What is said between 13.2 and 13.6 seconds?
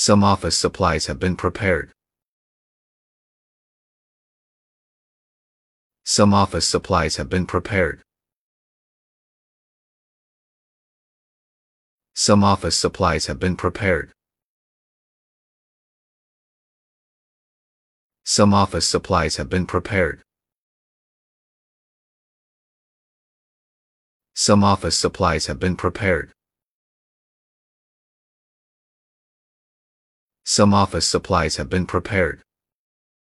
have been